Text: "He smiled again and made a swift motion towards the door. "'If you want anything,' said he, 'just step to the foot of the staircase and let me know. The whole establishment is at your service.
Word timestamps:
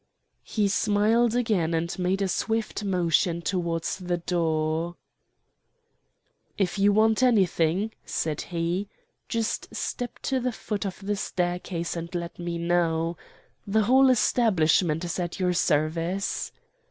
"He 0.41 0.67
smiled 0.67 1.35
again 1.35 1.75
and 1.75 1.99
made 1.99 2.23
a 2.23 2.27
swift 2.27 2.83
motion 2.83 3.43
towards 3.43 3.97
the 3.99 4.17
door. 4.17 4.95
"'If 6.57 6.79
you 6.79 6.91
want 6.91 7.21
anything,' 7.21 7.91
said 8.03 8.41
he, 8.49 8.89
'just 9.29 9.75
step 9.75 10.17
to 10.23 10.39
the 10.39 10.51
foot 10.53 10.85
of 10.87 11.05
the 11.05 11.15
staircase 11.15 11.95
and 11.95 12.15
let 12.15 12.39
me 12.39 12.57
know. 12.57 13.15
The 13.67 13.83
whole 13.83 14.09
establishment 14.09 15.03
is 15.05 15.19
at 15.19 15.39
your 15.39 15.53
service. 15.53 16.51